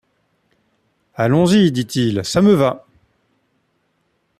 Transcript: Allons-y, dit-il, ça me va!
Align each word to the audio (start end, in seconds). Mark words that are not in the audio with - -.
Allons-y, 1.13 1.71
dit-il, 1.71 2.25
ça 2.25 2.41
me 2.41 2.53
va! 2.55 2.87